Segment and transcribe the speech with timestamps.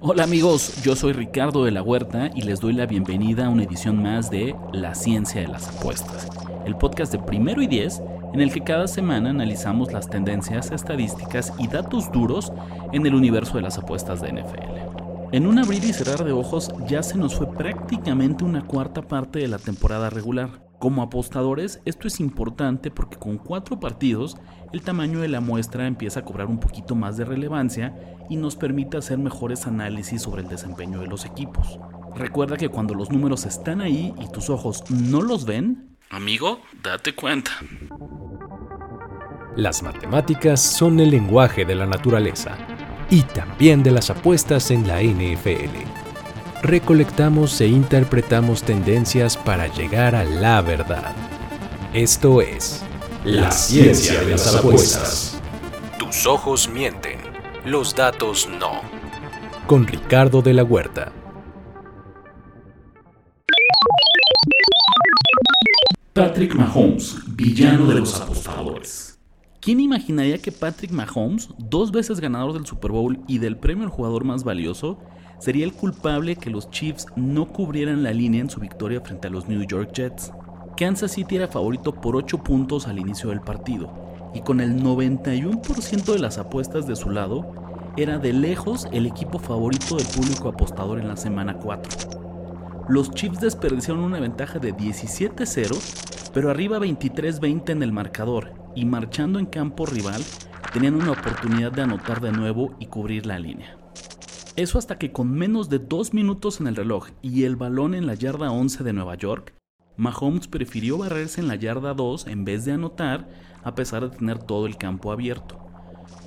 [0.00, 3.64] Hola amigos, yo soy Ricardo de la Huerta y les doy la bienvenida a una
[3.64, 6.28] edición más de La Ciencia de las Apuestas,
[6.66, 8.02] el podcast de primero y diez
[8.34, 12.52] en el que cada semana analizamos las tendencias, estadísticas y datos duros
[12.92, 15.32] en el universo de las apuestas de NFL.
[15.32, 19.38] En un abrir y cerrar de ojos ya se nos fue prácticamente una cuarta parte
[19.38, 20.65] de la temporada regular.
[20.78, 24.36] Como apostadores, esto es importante porque con cuatro partidos
[24.72, 27.94] el tamaño de la muestra empieza a cobrar un poquito más de relevancia
[28.28, 31.80] y nos permite hacer mejores análisis sobre el desempeño de los equipos.
[32.14, 37.14] Recuerda que cuando los números están ahí y tus ojos no los ven, amigo, date
[37.14, 37.52] cuenta.
[39.56, 42.58] Las matemáticas son el lenguaje de la naturaleza
[43.08, 46.05] y también de las apuestas en la NFL
[46.66, 51.14] recolectamos e interpretamos tendencias para llegar a la verdad.
[51.94, 52.82] Esto es
[53.24, 55.40] la ciencia de las apuestas.
[55.98, 57.18] Tus ojos mienten,
[57.64, 58.80] los datos no.
[59.66, 61.12] Con Ricardo de la Huerta.
[66.12, 69.18] Patrick Mahomes, villano de los apostadores.
[69.60, 73.90] ¿Quién imaginaría que Patrick Mahomes, dos veces ganador del Super Bowl y del premio al
[73.90, 74.98] jugador más valioso,
[75.38, 79.30] sería el culpable que los Chiefs no cubrieran la línea en su victoria frente a
[79.30, 80.32] los New York Jets.
[80.76, 83.90] Kansas City era favorito por 8 puntos al inicio del partido,
[84.34, 87.50] y con el 91% de las apuestas de su lado,
[87.96, 92.86] era de lejos el equipo favorito del público apostador en la semana 4.
[92.88, 99.38] Los Chiefs desperdiciaron una ventaja de 17-0, pero arriba 23-20 en el marcador, y marchando
[99.38, 100.22] en campo rival,
[100.72, 103.78] tenían una oportunidad de anotar de nuevo y cubrir la línea.
[104.56, 108.06] Eso hasta que con menos de dos minutos en el reloj y el balón en
[108.06, 109.52] la yarda 11 de Nueva York,
[109.98, 113.28] Mahomes prefirió barrerse en la yarda 2 en vez de anotar
[113.64, 115.58] a pesar de tener todo el campo abierto.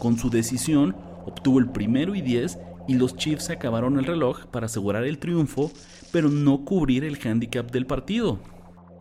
[0.00, 4.66] Con su decisión, obtuvo el primero y 10 y los Chiefs acabaron el reloj para
[4.66, 5.70] asegurar el triunfo,
[6.10, 8.40] pero no cubrir el handicap del partido.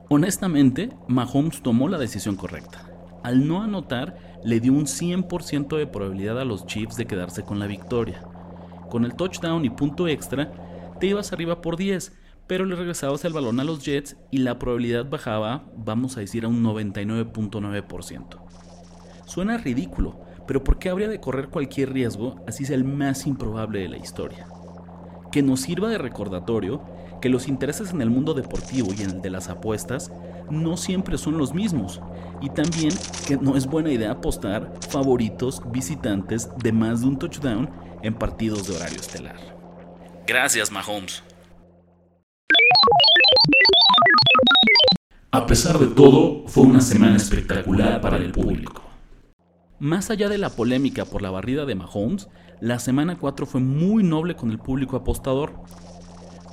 [0.08, 2.92] Honestamente, Mahomes tomó la decisión correcta.
[3.24, 7.58] Al no anotar, le dio un 100% de probabilidad a los Chiefs de quedarse con
[7.58, 8.22] la victoria.
[8.90, 10.52] Con el touchdown y punto extra,
[11.00, 12.14] te ibas arriba por 10,
[12.48, 16.46] pero le regresabas el balón a los Jets y la probabilidad bajaba, vamos a decir,
[16.46, 18.40] a un 99.9%.
[19.26, 23.80] Suena ridículo, pero ¿por qué habría de correr cualquier riesgo así sea el más improbable
[23.80, 24.48] de la historia?
[25.32, 26.82] Que nos sirva de recordatorio
[27.22, 30.12] que los intereses en el mundo deportivo y en el de las apuestas
[30.52, 32.02] no siempre son los mismos,
[32.42, 32.94] y también
[33.26, 37.70] que no es buena idea apostar favoritos visitantes de más de un touchdown
[38.06, 39.36] en partidos de horario estelar.
[40.28, 41.24] Gracias, Mahomes.
[45.32, 48.84] A pesar de todo, fue una semana espectacular para el público.
[49.80, 52.30] Más allá de la polémica por la barrida de Mahomes,
[52.62, 55.54] la semana 4 fue muy noble con el público apostador.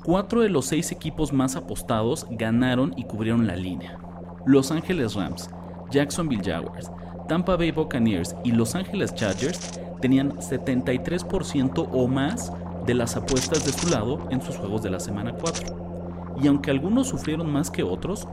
[0.05, 3.99] Cuatro de los seis equipos más apostados ganaron y cubrieron la línea.
[4.47, 5.49] Los Angeles Rams,
[5.91, 6.91] Jacksonville Jaguars,
[7.29, 12.53] Tampa Bay Buccaneers y Los Angeles Chargers tenían 73% o más
[12.85, 16.37] de las apuestas de su lado en sus juegos de la semana 4.
[16.43, 18.29] Y aunque algunos sufrieron más que otros,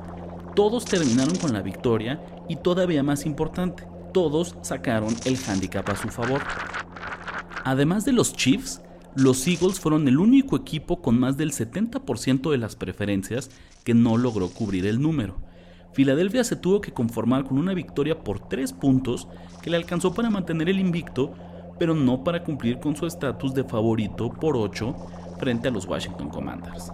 [0.55, 2.19] todos terminaron con la victoria
[2.49, 6.41] y todavía más importante, todos sacaron el handicap a su favor.
[7.63, 8.81] Además de los Chiefs,
[9.15, 13.51] los Eagles fueron el único equipo con más del 70% de las preferencias
[13.83, 15.37] que no logró cubrir el número.
[15.93, 19.27] Filadelfia se tuvo que conformar con una victoria por 3 puntos
[19.61, 21.33] que le alcanzó para mantener el invicto
[21.79, 24.95] pero no para cumplir con su estatus de favorito por 8
[25.39, 26.91] frente a los Washington Commanders.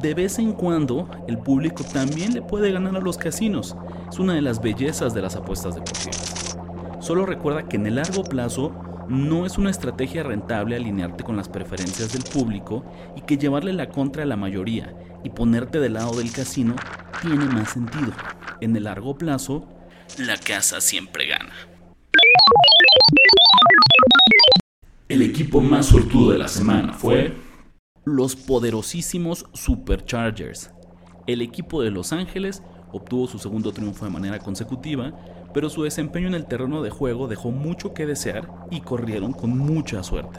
[0.00, 3.76] De vez en cuando, el público también le puede ganar a los casinos.
[4.10, 6.56] Es una de las bellezas de las apuestas deportivas.
[7.00, 8.72] Solo recuerda que en el largo plazo
[9.08, 12.84] no es una estrategia rentable alinearte con las preferencias del público
[13.16, 16.74] y que llevarle la contra a la mayoría y ponerte del lado del casino
[17.20, 18.12] tiene más sentido.
[18.60, 19.68] En el largo plazo,
[20.18, 21.31] la casa siempre gana.
[25.32, 27.32] Equipo más suertudo de la semana fue
[28.04, 30.70] los poderosísimos Superchargers.
[31.26, 32.62] El equipo de Los Ángeles
[32.92, 35.14] obtuvo su segundo triunfo de manera consecutiva,
[35.54, 39.56] pero su desempeño en el terreno de juego dejó mucho que desear y corrieron con
[39.56, 40.38] mucha suerte.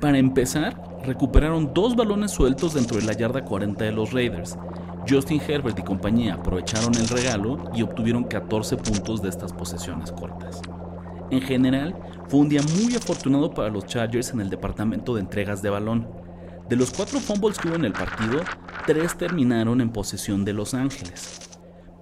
[0.00, 4.58] Para empezar, recuperaron dos balones sueltos dentro de la yarda 40 de los Raiders.
[5.08, 10.62] Justin Herbert y compañía aprovecharon el regalo y obtuvieron 14 puntos de estas posesiones cortas.
[11.30, 11.94] En general,
[12.28, 16.08] fue un día muy afortunado para los Chargers en el departamento de entregas de balón.
[16.68, 18.40] De los cuatro fumbles que hubo en el partido,
[18.84, 21.48] tres terminaron en posesión de Los Ángeles.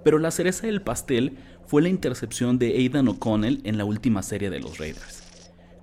[0.03, 1.37] Pero la cereza del pastel
[1.67, 5.23] fue la intercepción de Aidan O'Connell en la última serie de los Raiders.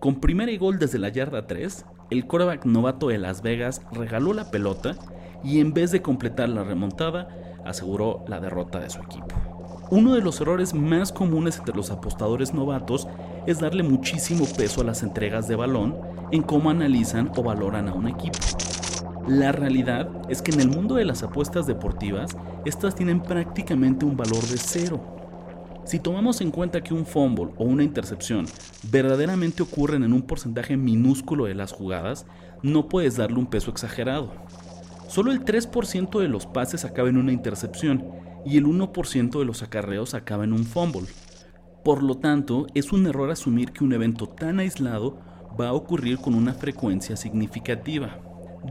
[0.00, 4.32] Con primera y gol desde la yarda 3, el quarterback novato de Las Vegas regaló
[4.32, 4.96] la pelota
[5.44, 7.28] y en vez de completar la remontada,
[7.64, 9.51] aseguró la derrota de su equipo.
[9.92, 13.06] Uno de los errores más comunes entre los apostadores novatos
[13.46, 15.98] es darle muchísimo peso a las entregas de balón
[16.30, 18.38] en cómo analizan o valoran a un equipo.
[19.28, 22.34] La realidad es que en el mundo de las apuestas deportivas,
[22.64, 24.98] estas tienen prácticamente un valor de cero.
[25.84, 28.46] Si tomamos en cuenta que un fumble o una intercepción
[28.90, 32.24] verdaderamente ocurren en un porcentaje minúsculo de las jugadas,
[32.62, 34.32] no puedes darle un peso exagerado.
[35.06, 39.62] Solo el 3% de los pases acaba en una intercepción y el 1% de los
[39.62, 41.08] acarreos acaba en un fumble.
[41.84, 45.18] Por lo tanto, es un error asumir que un evento tan aislado
[45.60, 48.18] va a ocurrir con una frecuencia significativa.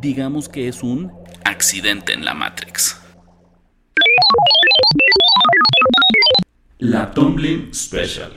[0.02, 1.12] Digamos que es un
[1.44, 3.00] accidente en la Matrix.
[6.78, 8.32] La Tomlin Special.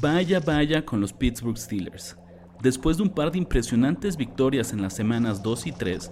[0.00, 2.16] Vaya, vaya con los Pittsburgh Steelers.
[2.62, 6.10] Después de un par de impresionantes victorias en las semanas 2 y 3,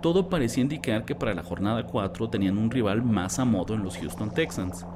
[0.00, 3.82] todo parecía indicar que para la jornada 4 tenían un rival más a modo en
[3.82, 4.86] los Houston Texans.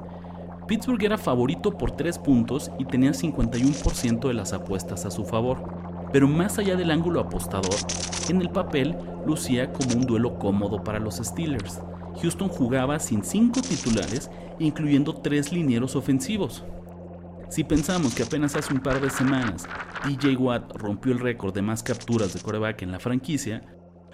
[0.67, 5.63] Pittsburgh era favorito por 3 puntos y tenía 51% de las apuestas a su favor,
[6.11, 7.75] pero más allá del ángulo apostador,
[8.29, 8.95] en el papel
[9.25, 11.81] lucía como un duelo cómodo para los Steelers.
[12.21, 14.29] Houston jugaba sin 5 titulares
[14.59, 16.63] incluyendo tres linieros ofensivos.
[17.49, 19.67] Si pensamos que apenas hace un par de semanas
[20.05, 23.61] DJ Watt rompió el récord de más capturas de coreback en la franquicia,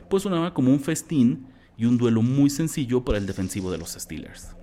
[0.10, 1.48] pues sonaba como un festín
[1.78, 4.56] y un duelo muy sencillo para el defensivo de los Steelers.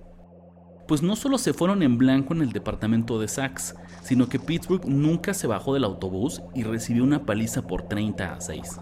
[0.87, 4.87] Pues no solo se fueron en blanco en el departamento de sacks, sino que Pittsburgh
[4.87, 8.79] nunca se bajó del autobús y recibió una paliza por 30 a 6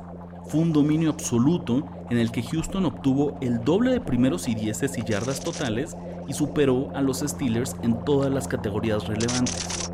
[0.48, 4.98] fue un dominio absoluto en el que Houston obtuvo el doble de primeros y dieces
[4.98, 5.98] y yardas totales
[6.28, 9.92] y superó a los Steelers en todas las categorías relevantes.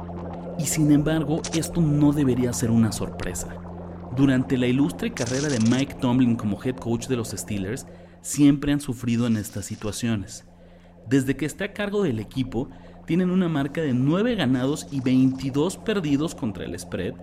[0.59, 3.70] Y sin embargo, esto no debería ser una sorpresa.
[4.15, 7.87] Durante la ilustre carrera de Mike Tomlin como head coach de los Steelers,
[8.21, 10.45] siempre han sufrido en estas situaciones.
[11.07, 12.69] Desde que está a cargo del equipo,
[13.05, 17.13] tienen una marca de 9 ganados y 22 perdidos contra el spread,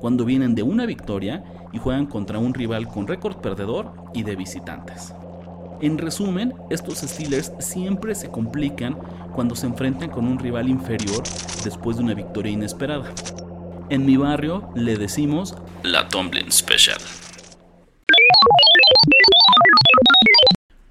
[0.00, 4.34] cuando vienen de una victoria y juegan contra un rival con récord perdedor y de
[4.34, 5.14] visitantes.
[5.80, 8.98] En resumen, estos Steelers siempre se complican
[9.32, 11.22] cuando se enfrentan con un rival inferior
[11.62, 13.12] después de una victoria inesperada.
[13.92, 16.96] En mi barrio le decimos la Tomlin Special.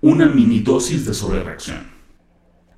[0.01, 1.79] Una mini dosis de sobrereacción.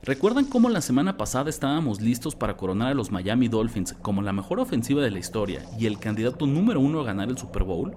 [0.02, 4.32] ¿Recuerdan cómo la semana pasada estábamos listos para coronar a los Miami Dolphins como la
[4.32, 7.94] mejor ofensiva de la historia y el candidato número uno a ganar el Super Bowl?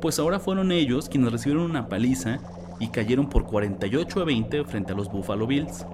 [0.00, 2.38] Pues ahora fueron ellos quienes recibieron una paliza
[2.78, 5.84] y cayeron por 48 a 20 frente a los Buffalo Bills.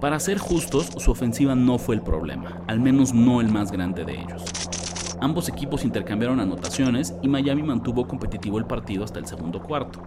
[0.00, 4.04] Para ser justos, su ofensiva no fue el problema, al menos no el más grande
[4.04, 4.79] de ellos.
[5.20, 10.02] Ambos equipos intercambiaron anotaciones y Miami mantuvo competitivo el partido hasta el segundo cuarto.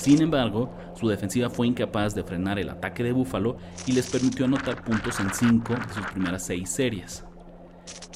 [0.00, 3.56] Sin embargo, su defensiva fue incapaz de frenar el ataque de Buffalo
[3.86, 7.24] y les permitió anotar puntos en 5 de sus primeras 6 series.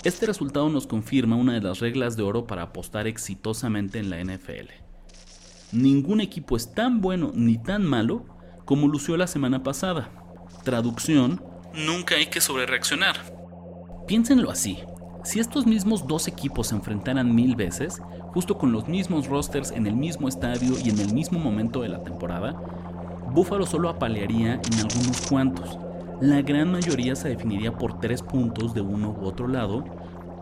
[0.04, 4.22] Este resultado nos confirma una de las reglas de oro para apostar exitosamente en la
[4.22, 4.70] NFL.
[5.72, 8.26] Ningún equipo es tan bueno ni tan malo
[8.64, 10.10] como lució la semana pasada.
[10.64, 11.42] Traducción,
[11.74, 13.16] nunca hay que sobrereaccionar.
[14.06, 14.78] Piénsenlo así,
[15.24, 18.02] si estos mismos dos equipos se enfrentaran mil veces,
[18.32, 21.88] justo con los mismos rosters en el mismo estadio y en el mismo momento de
[21.88, 22.60] la temporada,
[23.32, 25.78] Buffalo solo apalearía en algunos cuantos.
[26.20, 29.84] La gran mayoría se definiría por tres puntos de uno u otro lado,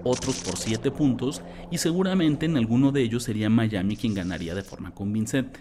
[0.03, 4.63] otros por siete puntos y seguramente en alguno de ellos sería Miami quien ganaría de
[4.63, 5.61] forma convincente.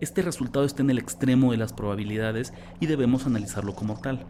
[0.00, 4.26] Este resultado está en el extremo de las probabilidades y debemos analizarlo como tal.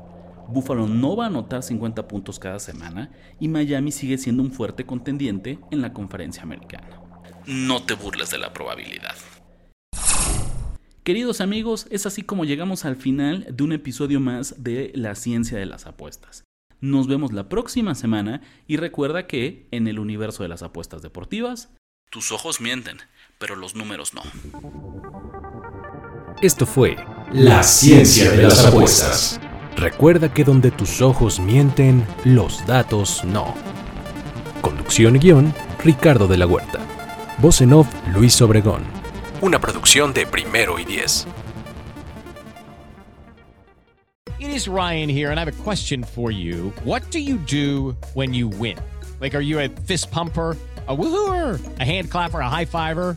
[0.48, 3.10] Buffalo no va a anotar 50 puntos cada semana
[3.40, 7.00] y Miami sigue siendo un fuerte contendiente en la conferencia americana.
[7.46, 9.14] No te burles de la probabilidad.
[11.02, 15.58] Queridos amigos, es así como llegamos al final de un episodio más de La ciencia
[15.58, 16.44] de las apuestas.
[16.80, 21.70] Nos vemos la próxima semana y recuerda que en el universo de las apuestas deportivas,
[22.10, 22.98] tus ojos mienten,
[23.38, 24.22] pero los números no.
[26.40, 26.96] Esto fue
[27.32, 29.40] La ciencia de las apuestas.
[29.76, 33.54] Recuerda que donde tus ojos mienten, los datos no.
[34.60, 35.52] Conducción y guion,
[35.82, 36.78] Ricardo de la Huerta.
[37.38, 38.84] Voz en off, Luis Obregón.
[39.42, 41.26] Una producción de Primero y Diez.
[44.38, 46.72] It is Ryan here, and I have a question for you.
[46.84, 48.78] What do you do when you win?
[49.20, 53.16] Like, are you a fist pumper, a woohooer, a hand clapper, a high fiver?